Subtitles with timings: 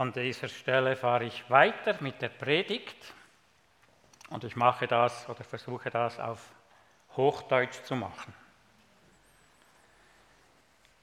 [0.00, 3.12] an dieser Stelle fahre ich weiter mit der Predigt
[4.30, 6.54] und ich mache das oder versuche das auf
[7.18, 8.32] Hochdeutsch zu machen.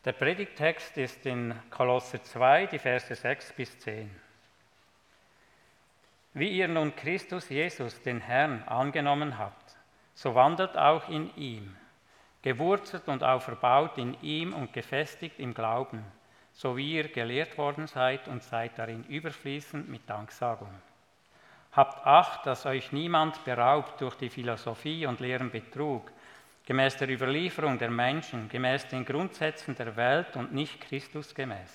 [0.03, 4.09] Der Predigtext ist in Kolosser 2, die Verse 6 bis 10.
[6.33, 9.75] Wie ihr nun Christus Jesus, den Herrn, angenommen habt,
[10.15, 11.77] so wandelt auch in ihm,
[12.41, 16.03] gewurzelt und auferbaut in ihm und gefestigt im Glauben
[16.57, 20.73] so wie ihr gelehrt worden seid und seid darin überfließend mit Danksagung.
[21.71, 26.11] Habt Acht, dass euch niemand beraubt durch die Philosophie und leeren Betrug,
[26.65, 31.71] gemäß der Überlieferung der Menschen, gemäß den Grundsätzen der Welt und nicht Christus gemäß.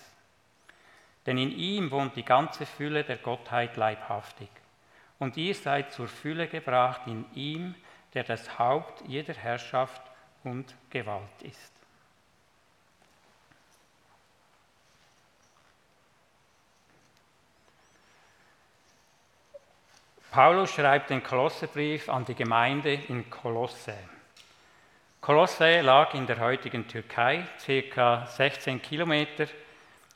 [1.27, 4.49] Denn in ihm wohnt die ganze Fülle der Gottheit leibhaftig.
[5.21, 7.77] Und ihr seid zur Fülle gebracht in ihm,
[8.15, 10.03] der das Haupt jeder Herrschaft
[10.43, 11.82] und Gewalt ist.
[20.33, 23.95] Paulus schreibt den Kolossebrief an die Gemeinde in Kolosse.
[25.21, 27.47] Kolosse lag in der heutigen Türkei,
[27.93, 28.25] ca.
[28.25, 29.47] 16 Kilometer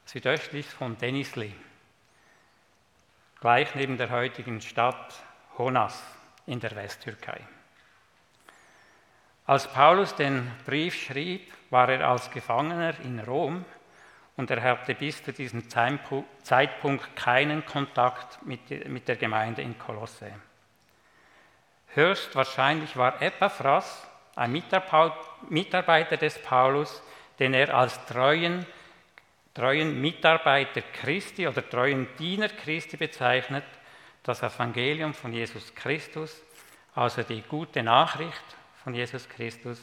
[0.06, 1.52] südöstlich von Denizli,
[3.42, 5.22] gleich neben der heutigen Stadt
[5.58, 6.02] Honas
[6.46, 7.42] in der Westtürkei.
[9.44, 13.66] Als Paulus den Brief schrieb, war er als Gefangener in Rom
[14.36, 20.32] und er hatte bis zu diesem Zeitpunkt keinen Kontakt mit der Gemeinde in Kolosse.
[21.94, 24.52] Höchstwahrscheinlich war Epaphras, ein
[25.48, 27.02] Mitarbeiter des Paulus,
[27.38, 28.66] den er als treuen,
[29.54, 33.64] treuen Mitarbeiter Christi oder treuen Diener Christi bezeichnet,
[34.22, 36.42] das Evangelium von Jesus Christus,
[36.94, 38.44] also die gute Nachricht
[38.84, 39.80] von Jesus Christus,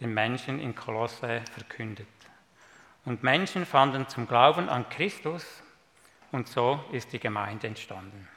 [0.00, 2.08] den Menschen in Kolosse verkündet.
[3.04, 5.62] Und Menschen fanden zum Glauben an Christus
[6.32, 8.28] und so ist die Gemeinde entstanden.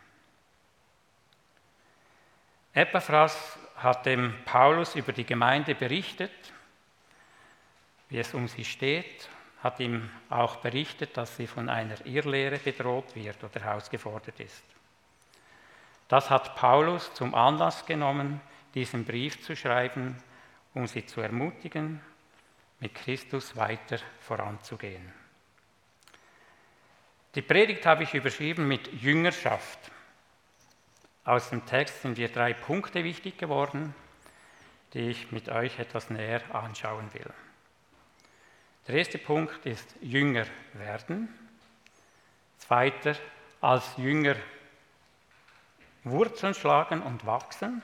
[2.73, 6.31] Epaphras hat dem Paulus über die Gemeinde berichtet,
[8.09, 9.29] wie es um sie steht,
[9.63, 14.63] hat ihm auch berichtet, dass sie von einer Irrlehre bedroht wird oder herausgefordert ist.
[16.07, 18.39] Das hat Paulus zum Anlass genommen,
[18.75, 20.15] diesen Brief zu schreiben,
[20.73, 22.01] um sie zu ermutigen
[22.79, 25.13] mit Christus weiter voranzugehen.
[27.35, 29.79] Die Predigt habe ich überschrieben mit Jüngerschaft.
[31.23, 33.93] Aus dem Text sind mir drei Punkte wichtig geworden,
[34.93, 37.31] die ich mit euch etwas näher anschauen will.
[38.87, 41.27] Der erste Punkt ist Jünger werden.
[42.57, 43.15] Zweiter,
[43.59, 44.35] als Jünger
[46.03, 47.81] Wurzeln schlagen und wachsen.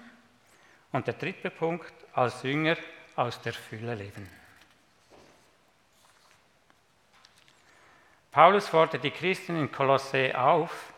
[0.91, 2.77] Und der dritte Punkt, als Jünger
[3.15, 4.29] aus der Fülle leben.
[8.33, 10.91] Paulus fordert die Christen in Kolossä auf,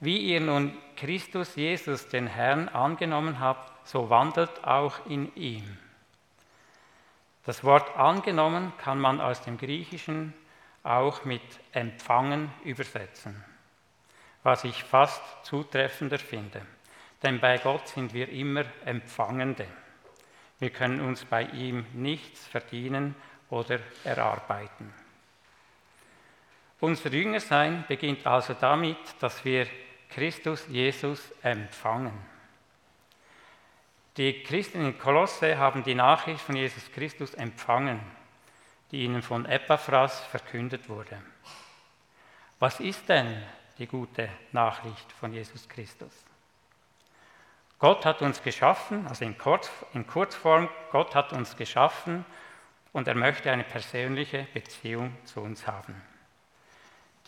[0.00, 5.78] wie ihr nun Christus Jesus, den Herrn, angenommen habt, so wandelt auch in ihm.
[7.46, 10.34] Das Wort angenommen kann man aus dem Griechischen
[10.82, 11.40] auch mit
[11.72, 13.42] empfangen übersetzen,
[14.42, 16.60] was ich fast zutreffender finde.
[17.22, 19.66] Denn bei Gott sind wir immer Empfangende.
[20.58, 23.14] Wir können uns bei ihm nichts verdienen
[23.48, 24.92] oder erarbeiten.
[26.82, 29.68] Unser Jüngersein beginnt also damit, dass wir
[30.08, 32.12] Christus Jesus empfangen.
[34.16, 38.00] Die Christen in Kolosse haben die Nachricht von Jesus Christus empfangen,
[38.90, 41.22] die ihnen von Epaphras verkündet wurde.
[42.58, 43.40] Was ist denn
[43.78, 46.12] die gute Nachricht von Jesus Christus?
[47.78, 52.24] Gott hat uns geschaffen, also in, Kurz, in Kurzform, Gott hat uns geschaffen
[52.92, 55.94] und er möchte eine persönliche Beziehung zu uns haben.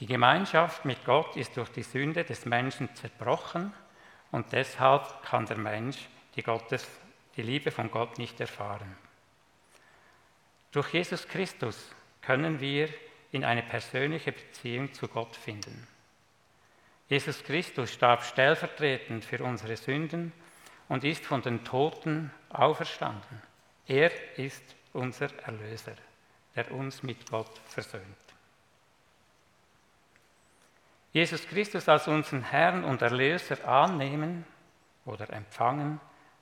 [0.00, 3.72] Die Gemeinschaft mit Gott ist durch die Sünde des Menschen zerbrochen
[4.32, 6.86] und deshalb kann der Mensch die, Gottes,
[7.36, 8.96] die Liebe von Gott nicht erfahren.
[10.72, 12.88] Durch Jesus Christus können wir
[13.30, 15.86] in eine persönliche Beziehung zu Gott finden.
[17.08, 20.32] Jesus Christus starb stellvertretend für unsere Sünden
[20.88, 23.42] und ist von den Toten auferstanden.
[23.86, 24.62] Er ist
[24.92, 25.94] unser Erlöser,
[26.56, 28.23] der uns mit Gott versöhnt.
[31.14, 34.44] Jesus Christus als unseren Herrn und Erlöser annehmen
[35.04, 36.00] oder empfangen,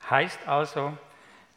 [0.09, 0.97] heißt also,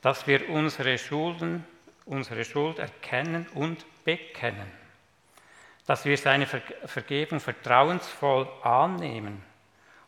[0.03, 1.65] dass wir unsere Schulden,
[2.05, 4.71] unsere Schuld erkennen und bekennen.
[5.87, 9.43] Dass wir seine Vergebung vertrauensvoll annehmen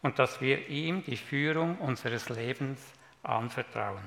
[0.02, 4.04] und dass wir ihm die Führung unseres Lebens anvertrauen.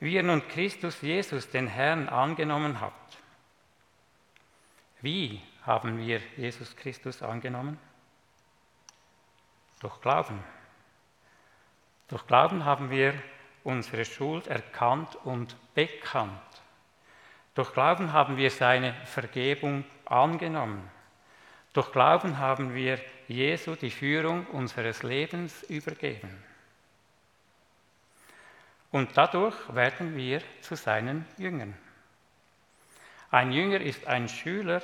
[0.00, 3.17] Wie ihr nun Christus Jesus, den Herrn, angenommen habt,
[5.00, 7.78] wie haben wir Jesus Christus angenommen?
[9.80, 10.42] Durch Glauben.
[12.08, 13.14] Durch Glauben haben wir
[13.64, 16.40] unsere Schuld erkannt und bekannt.
[17.54, 20.88] Durch Glauben haben wir seine Vergebung angenommen.
[21.72, 22.98] Durch Glauben haben wir
[23.28, 26.42] Jesu die Führung unseres Lebens übergeben.
[28.90, 31.76] Und dadurch werden wir zu seinen Jüngern.
[33.30, 34.80] Ein Jünger ist ein Schüler,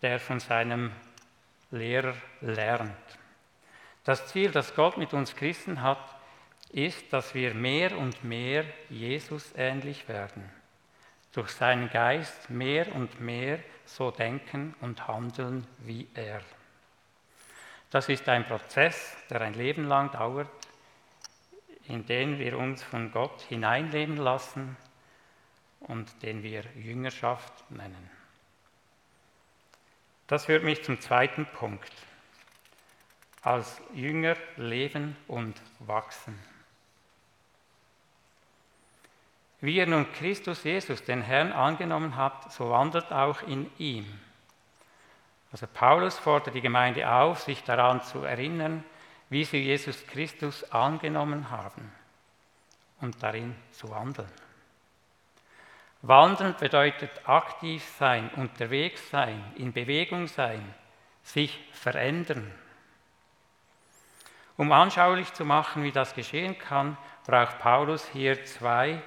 [0.00, 0.90] der von seinem
[1.70, 2.90] Lehrer lernt.
[4.04, 6.16] Das Ziel, das Gott mit uns Christen hat,
[6.70, 10.50] ist, dass wir mehr und mehr Jesus ähnlich werden.
[11.32, 16.40] Durch seinen Geist mehr und mehr so denken und handeln wie er.
[17.90, 20.48] Das ist ein Prozess, der ein Leben lang dauert,
[21.86, 24.76] in den wir uns von Gott hineinleben lassen
[25.84, 28.10] und den wir Jüngerschaft nennen.
[30.26, 31.92] Das führt mich zum zweiten Punkt.
[33.42, 36.38] Als Jünger leben und wachsen.
[39.60, 44.06] Wie ihr nun Christus Jesus, den Herrn, angenommen habt, so wandelt auch in ihm.
[45.52, 48.82] Also Paulus fordert die Gemeinde auf, sich daran zu erinnern,
[49.30, 51.92] wie sie Jesus Christus angenommen haben
[53.00, 54.43] und darin zu wandeln.
[56.06, 60.74] Wandeln bedeutet aktiv sein, unterwegs sein, in Bewegung sein,
[61.22, 62.52] sich verändern.
[64.58, 69.02] Um anschaulich zu machen, wie das geschehen kann, braucht Paulus hier zwei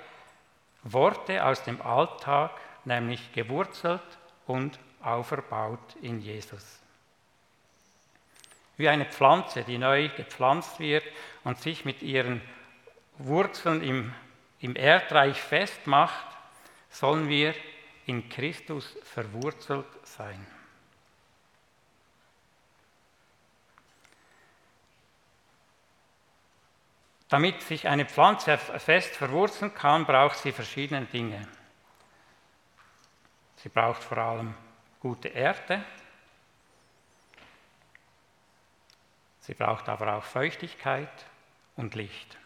[0.81, 2.49] Worte aus dem Alltag,
[2.83, 4.01] nämlich gewurzelt
[4.47, 6.79] und auferbaut in Jesus.
[8.75, 11.03] Wie eine Pflanze, die neu gepflanzt wird
[11.44, 12.41] und sich mit ihren
[13.19, 14.15] Wurzeln im,
[14.61, 16.36] im Erdreich festmacht,
[16.99, 17.53] sollen wir
[18.07, 20.47] in Christus verwurzelt sein.
[27.29, 31.47] Damit sich eine Pflanze fest verwurzeln kann, braucht sie verschiedene Dinge.
[33.57, 34.55] Sie braucht vor allem
[34.99, 35.83] gute Erde,
[39.41, 41.25] sie braucht aber auch Feuchtigkeit
[41.75, 42.38] und Licht.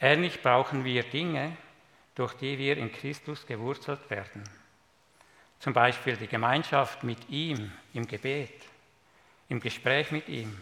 [0.00, 1.56] Ähnlich brauchen wir Dinge,
[2.18, 4.42] durch die wir in Christus gewurzelt werden.
[5.60, 8.66] Zum Beispiel die Gemeinschaft mit ihm im Gebet,
[9.48, 10.60] im Gespräch mit ihm.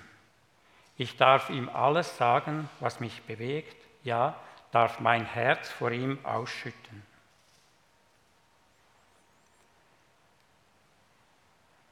[0.99, 4.39] Ich darf ihm alles sagen, was mich bewegt, ja,
[4.71, 7.03] darf mein Herz vor ihm ausschütten.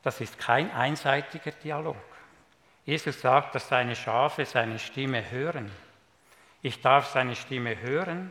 [0.02, 1.96] Das ist kein einseitiger Dialog.
[2.84, 5.70] Jesus sagt, dass seine Schafe seine Stimme hören.
[6.60, 8.30] Ich darf seine Stimme hören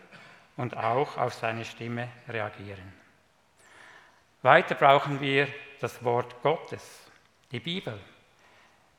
[0.57, 2.93] und auch auf seine Stimme reagieren.
[4.41, 5.47] Weiter brauchen wir
[5.79, 7.09] das Wort Gottes,
[7.51, 7.99] die Bibel.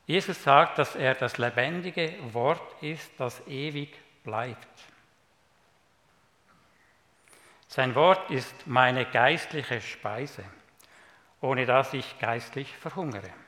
[0.07, 4.67] Jesus sagt, dass er das lebendige Wort ist, das ewig bleibt.
[7.67, 10.43] Sein Wort ist meine geistliche Speise,
[11.41, 13.44] ohne dass ich geistlich verhungere.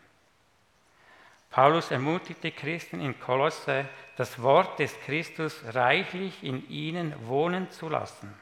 [1.49, 7.89] Paulus ermutigt die Christen in Kolosse, das Wort des Christus reichlich in ihnen wohnen zu
[7.89, 8.33] lassen.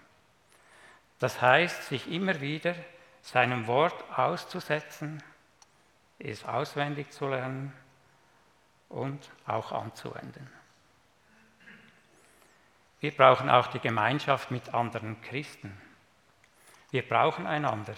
[1.20, 2.76] Das heißt, sich immer wieder
[3.22, 5.24] seinem Wort auszusetzen,
[6.20, 7.74] es auswendig zu lernen
[8.90, 10.50] und auch anzuwenden.
[13.00, 15.76] Wir brauchen auch die Gemeinschaft mit anderen Christen.
[16.92, 17.94] Wir brauchen einander,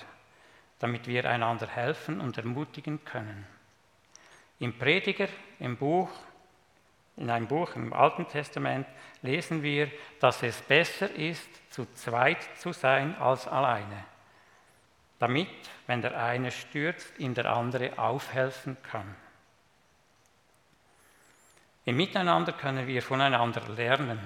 [0.80, 3.46] damit wir einander helfen und ermutigen können.
[4.60, 5.28] Im Prediger,
[5.60, 6.10] im Buch,
[7.16, 8.88] in einem Buch im Alten Testament
[9.22, 14.04] lesen wir, dass es besser ist, zu zweit zu sein als alleine,
[15.20, 15.50] damit,
[15.86, 19.16] wenn der eine stürzt, ihm der andere aufhelfen kann.
[21.86, 24.20] Im Miteinander können wir voneinander lernen.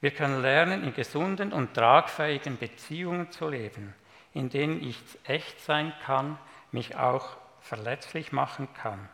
[0.00, 3.94] Wir können lernen, in gesunden und tragfähigen Beziehungen zu leben,
[4.32, 6.38] in denen ich echt sein kann,
[6.72, 9.08] mich auch verletzlich machen kann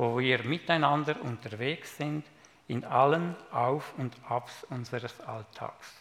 [0.00, 2.24] wo wir miteinander unterwegs sind
[2.68, 5.94] in allen Auf und Abs unseres Alltags.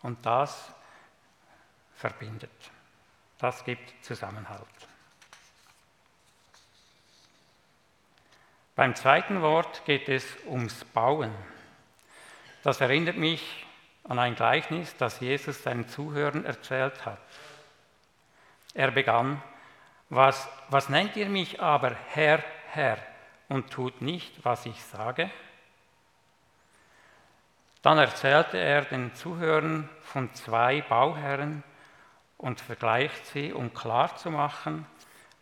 [0.00, 0.72] Und das
[1.94, 2.50] verbindet.
[3.36, 4.64] Das gibt Zusammenhalt.
[8.74, 11.34] Beim zweiten Wort geht es ums Bauen.
[12.62, 13.66] Das erinnert mich
[14.04, 17.20] an ein Gleichnis, das Jesus seinen Zuhörern erzählt hat.
[18.72, 19.42] Er begann,
[20.08, 23.11] was, was nennt ihr mich aber Herr, Herr?
[23.52, 25.30] Und tut nicht, was ich sage?
[27.82, 31.62] Dann erzählte er den Zuhörern von zwei Bauherren
[32.38, 34.86] und vergleicht sie, um klarzumachen,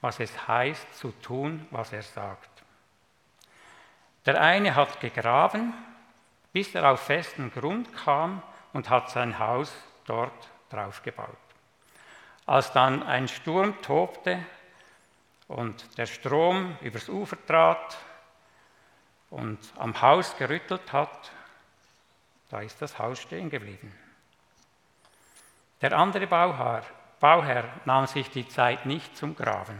[0.00, 2.50] was es heißt zu tun, was er sagt.
[4.26, 5.72] Der eine hat gegraben,
[6.52, 9.72] bis er auf festen Grund kam und hat sein Haus
[10.04, 11.28] dort drauf gebaut.
[12.44, 14.44] Als dann ein Sturm tobte
[15.50, 17.98] und der Strom übers Ufer trat
[19.30, 21.32] und am Haus gerüttelt hat,
[22.50, 23.92] da ist das Haus stehen geblieben.
[25.80, 26.84] Der andere Bauherr,
[27.18, 29.76] Bauherr nahm sich die Zeit nicht zum Graben.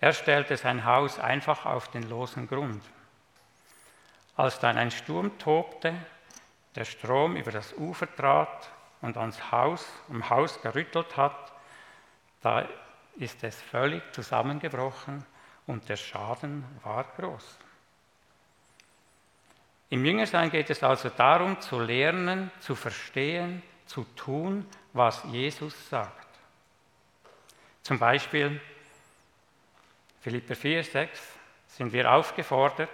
[0.00, 2.82] Er stellte sein Haus einfach auf den losen Grund.
[4.36, 5.94] Als dann ein Sturm tobte,
[6.74, 8.68] der Strom über das Ufer trat
[9.02, 11.52] und ans Haus, um Haus gerüttelt hat,
[12.42, 12.68] da
[13.16, 15.24] ist es völlig zusammengebrochen
[15.66, 17.58] und der Schaden war groß.
[19.90, 26.28] Im Jüngersein geht es also darum, zu lernen, zu verstehen, zu tun, was Jesus sagt.
[27.82, 28.60] Zum Beispiel
[30.20, 31.20] Philipper 4, 6
[31.66, 32.90] sind wir aufgefordert,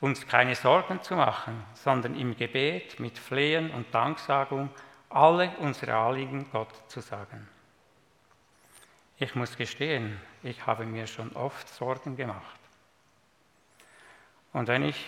[0.00, 4.70] uns keine Sorgen zu machen, sondern im Gebet mit Flehen und Danksagung
[5.08, 7.48] alle unsere Anliegen Gott zu sagen.
[9.18, 12.60] Ich muss gestehen, ich habe mir schon oft Sorgen gemacht.
[14.52, 15.06] Und wenn ich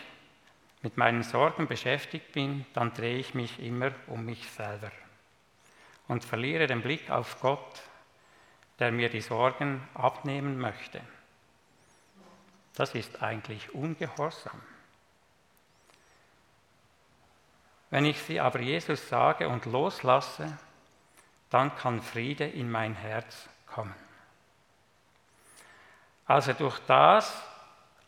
[0.83, 4.91] mit meinen Sorgen beschäftigt bin, dann drehe ich mich immer um mich selber
[6.07, 7.83] und verliere den Blick auf Gott,
[8.79, 11.01] der mir die Sorgen abnehmen möchte.
[12.75, 14.63] Das ist eigentlich ungehorsam.
[17.91, 20.57] Wenn ich sie aber Jesus sage und loslasse,
[21.51, 23.95] dann kann Friede in mein Herz kommen.
[26.27, 27.41] Also durch das,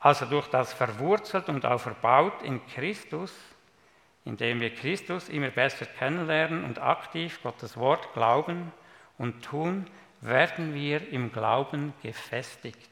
[0.00, 3.32] also durch das verwurzelt und auch verbaut in Christus,
[4.24, 8.72] indem wir Christus immer besser kennenlernen und aktiv Gottes Wort glauben
[9.16, 9.86] und tun,
[10.20, 12.90] werden wir im Glauben gefestigt.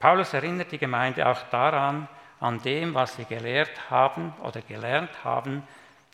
[0.00, 2.08] Paulus erinnert die Gemeinde auch daran,
[2.40, 5.62] an dem, was sie gelehrt haben oder gelernt haben,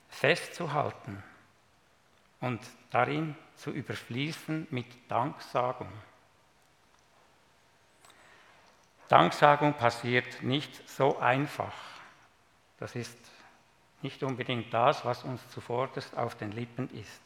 [0.09, 1.23] festzuhalten
[2.41, 2.61] und
[2.91, 5.91] darin zu überfließen mit Danksagung.
[9.09, 11.75] Danksagung passiert nicht so einfach.
[12.79, 13.17] Das ist
[14.03, 17.21] nicht unbedingt das, was uns zuvorderst auf den Lippen ist.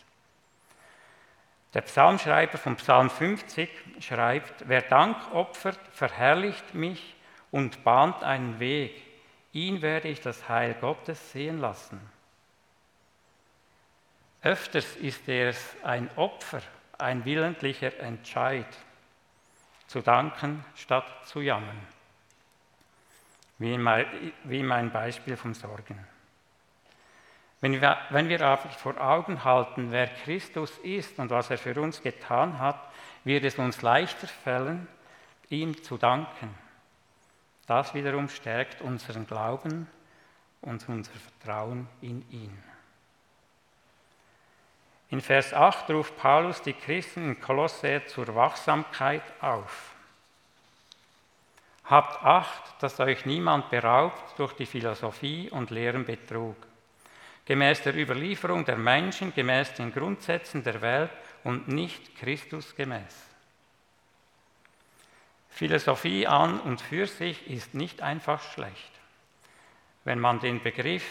[1.74, 3.68] Der Psalmschreiber von Psalm 50
[4.00, 7.14] schreibt, wer Dank opfert, verherrlicht mich
[7.50, 9.02] und bahnt einen Weg.
[9.52, 12.00] Ihn werde ich das Heil Gottes sehen lassen.
[14.42, 16.62] Öfters ist es ein Opfer,
[16.96, 18.66] ein willentlicher Entscheid,
[19.88, 21.80] zu danken statt zu jammern.
[23.58, 26.06] Wie in mein Beispiel vom Sorgen.
[27.60, 27.80] Wenn
[28.28, 32.80] wir, aber vor Augen halten, wer Christus ist und was er für uns getan hat,
[33.24, 34.86] wird es uns leichter fallen,
[35.48, 36.54] ihm zu danken.
[37.66, 39.88] Das wiederum stärkt unseren Glauben
[40.60, 42.67] und unser Vertrauen in ihn.
[45.10, 49.94] In Vers 8 ruft Paulus die Christen in Kolosse zur Wachsamkeit auf.
[51.84, 56.56] Habt Acht, dass euch niemand beraubt durch die Philosophie und leeren Betrug
[57.48, 61.10] gemäß der Überlieferung der Menschen, gemäß den Grundsätzen der Welt
[61.44, 63.24] und nicht Christus gemäß.
[65.48, 68.92] Philosophie an und für sich ist nicht einfach schlecht.
[70.04, 71.06] Wenn man den Begriff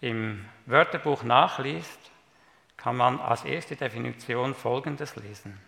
[0.00, 2.10] im Wörterbuch nachliest,
[2.78, 5.60] kann man als erste Definition Folgendes lesen.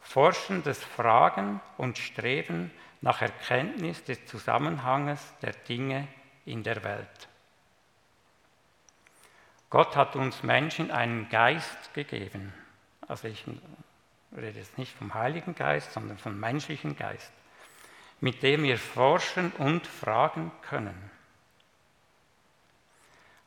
[0.00, 6.08] Forschendes Fragen und Streben nach Erkenntnis des Zusammenhanges der Dinge
[6.44, 7.28] in der Welt.
[9.68, 12.52] Gott hat uns Menschen einen Geist gegeben.
[13.06, 13.44] Also ich
[14.34, 17.32] rede jetzt nicht vom Heiligen Geist, sondern vom menschlichen Geist,
[18.20, 21.10] mit dem wir forschen und fragen können.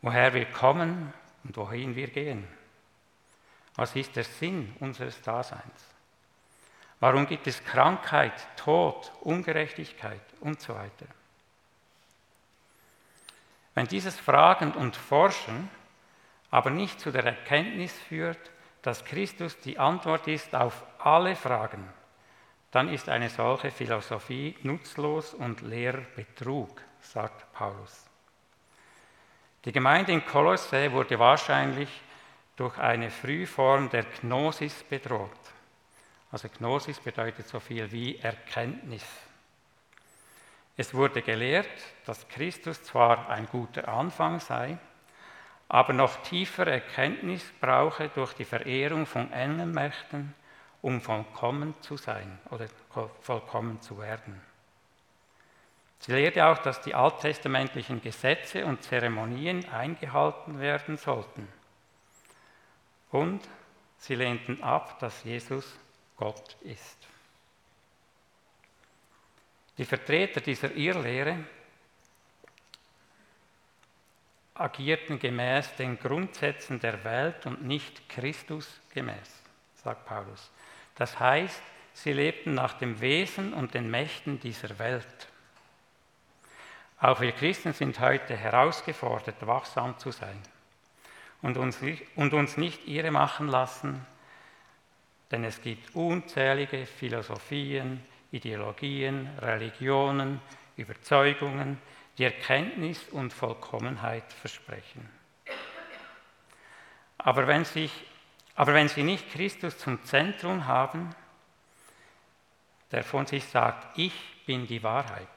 [0.01, 2.47] Woher wir kommen und wohin wir gehen.
[3.79, 5.85] Was ist der Sinn unseres Daseins?
[6.99, 11.05] Warum gibt es Krankheit, Tod, Ungerechtigkeit und so weiter?
[13.75, 15.69] Wenn dieses Fragen und Forschen
[16.51, 21.87] aber nicht zu der Erkenntnis führt, dass Christus die Antwort ist auf alle Fragen,
[22.71, 28.05] dann ist eine solche Philosophie nutzlos und leerer Betrug, sagt Paulus.
[29.63, 31.89] Die Gemeinde in Kolosse wurde wahrscheinlich
[32.59, 35.29] durch eine Frühform der Gnosis bedroht.
[36.31, 39.05] Also Gnosis bedeutet so viel wie Erkenntnis.
[40.77, 41.69] Es wurde gelehrt,
[42.05, 44.77] dass Christus zwar ein guter Anfang sei,
[45.67, 50.35] aber noch tiefere Erkenntnis brauche durch die Verehrung von Engelmächten
[50.81, 52.67] um vollkommen zu sein oder
[53.21, 54.41] vollkommen zu werden.
[55.99, 61.47] Sie lehrte auch, dass die alttestamentlichen Gesetze und Zeremonien eingehalten werden sollten.
[63.11, 63.41] Und
[63.97, 65.75] sie lehnten ab, dass Jesus
[66.17, 66.97] Gott ist.
[69.77, 71.45] Die Vertreter dieser Irrlehre
[74.53, 79.41] agierten gemäß den Grundsätzen der Welt und nicht Christus gemäß,
[79.75, 80.51] sagt Paulus.
[80.95, 81.61] Das heißt,
[81.93, 85.29] sie lebten nach dem Wesen und den Mächten dieser Welt.
[86.99, 90.41] Auch wir Christen sind heute herausgefordert, wachsam zu sein
[91.41, 91.79] und uns,
[92.15, 94.05] und uns nicht irre machen lassen,
[95.31, 100.41] denn es gibt unzählige Philosophien, Ideologien, Religionen,
[100.75, 101.77] Überzeugungen,
[102.17, 105.09] die Erkenntnis und Vollkommenheit versprechen.
[107.17, 107.91] Aber wenn, sich,
[108.55, 111.13] aber wenn sie nicht Christus zum Zentrum haben,
[112.91, 114.13] der von sich sagt, ich
[114.45, 115.27] bin die Wahrheit,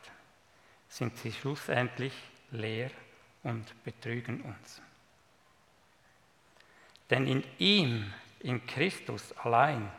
[0.89, 2.15] sind sie schlussendlich
[2.51, 2.91] leer
[3.43, 4.83] und betrügen uns.
[7.13, 9.93] Denn in ihm, in Christus allein,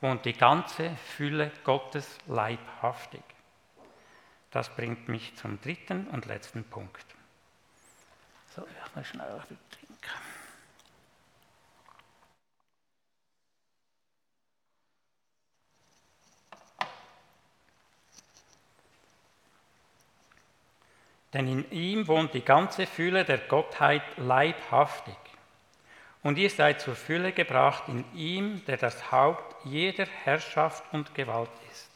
[0.00, 3.24] wohnt die ganze Fülle Gottes leibhaftig.
[4.52, 7.04] Das bringt mich zum dritten und letzten Punkt.
[8.54, 9.98] So, ich mal schnell trinken.
[21.32, 25.16] Denn in ihm wohnt die ganze Fülle der Gottheit leibhaftig.
[26.24, 31.50] Und ihr seid zur Fülle gebracht in ihm, der das Haupt jeder Herrschaft und Gewalt
[31.70, 31.90] ist.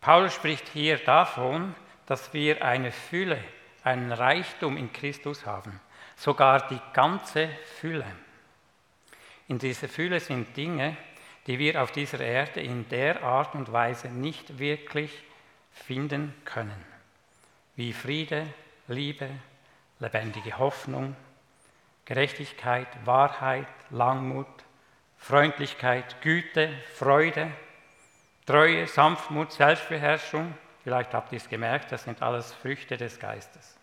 [0.00, 1.74] Paulus spricht hier davon,
[2.06, 3.38] dass wir eine Fülle,
[3.84, 5.78] einen Reichtum in Christus haben,
[6.16, 8.06] sogar die ganze Fülle.
[9.46, 10.96] In dieser Fülle sind Dinge,
[11.46, 15.22] die wir auf dieser Erde in der Art und Weise nicht wirklich
[15.70, 16.82] finden können,
[17.76, 18.46] wie Friede,
[18.86, 19.28] Liebe,
[20.00, 21.14] lebendige Hoffnung,
[22.08, 24.46] Gerechtigkeit, Wahrheit, Langmut,
[25.18, 27.50] Freundlichkeit, Güte, Freude,
[28.46, 33.76] Treue, Sanftmut, Selbstbeherrschung, vielleicht habt ihr es gemerkt, das sind alles Früchte des Geistes.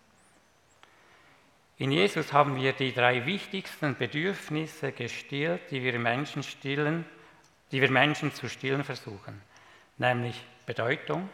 [1.78, 7.06] In Jesus haben wir die drei wichtigsten Bedürfnisse gestillt, die wir Menschen stillen,
[7.72, 9.40] die wir Menschen zu stillen versuchen,
[10.00, 11.30] nämlich Bedeutung,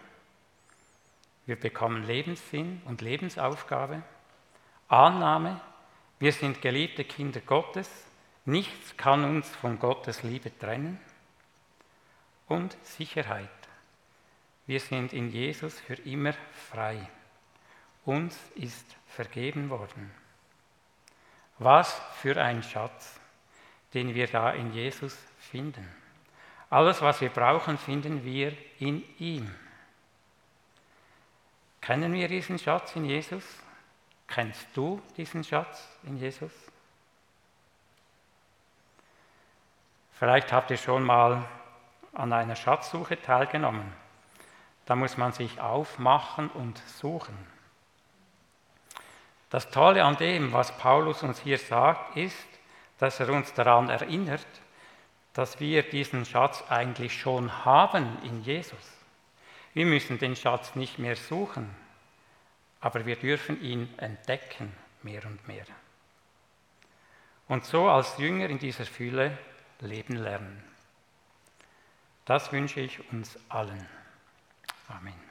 [1.45, 4.03] wir bekommen Lebenssinn und Lebensaufgabe,
[4.89, 5.61] Annahme,
[6.21, 7.89] wir sind geliebte Kinder Gottes,
[8.45, 10.99] nichts kann uns von Gottes Liebe trennen
[12.47, 13.49] und Sicherheit.
[14.67, 16.33] Wir sind in Jesus für immer
[16.69, 17.09] frei.
[18.05, 20.11] Uns ist vergeben worden.
[21.57, 23.19] Was für ein Schatz,
[23.95, 25.87] den wir da in Jesus finden.
[26.69, 29.49] Alles, was wir brauchen, finden wir in ihm.
[31.81, 33.43] Kennen wir diesen Schatz in Jesus?
[34.33, 36.51] Kennst du diesen Schatz in Jesus?
[40.13, 41.43] Vielleicht habt ihr schon mal
[42.13, 43.91] an einer Schatzsuche teilgenommen.
[44.85, 47.37] Da muss man sich aufmachen und suchen.
[49.49, 52.47] Das Tolle an dem, was Paulus uns hier sagt, ist,
[52.99, 54.47] dass er uns daran erinnert,
[55.33, 58.97] dass wir diesen Schatz eigentlich schon haben in Jesus.
[59.73, 61.75] Wir müssen den Schatz nicht mehr suchen,
[62.81, 65.65] aber wir dürfen ihn entdecken mehr und mehr.
[67.47, 69.37] Und so als Jünger in dieser Fülle
[69.79, 70.63] leben lernen.
[72.25, 73.87] Das wünsche ich uns allen.
[74.87, 75.30] Amen.